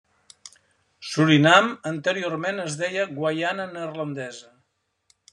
Surinam 1.09 1.67
anteriorment 1.89 2.61
es 2.63 2.77
deia 2.79 3.05
Guaiana 3.19 3.67
Neerlandesa. 3.75 4.49